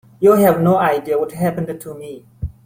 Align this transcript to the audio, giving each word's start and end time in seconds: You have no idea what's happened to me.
You 0.19 0.31
have 0.31 0.59
no 0.63 0.77
idea 0.79 1.19
what's 1.19 1.35
happened 1.35 1.79
to 1.79 1.93
me. 1.93 2.25